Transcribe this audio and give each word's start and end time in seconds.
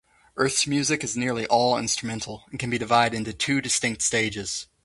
Earth's 0.35 0.65
music 0.65 1.03
is 1.03 1.15
nearly 1.15 1.45
all 1.45 1.77
instrumental, 1.77 2.45
and 2.49 2.59
can 2.59 2.71
be 2.71 2.79
divided 2.79 3.15
into 3.15 3.33
two 3.33 3.61
distinct 3.61 4.01
stages. 4.01 4.65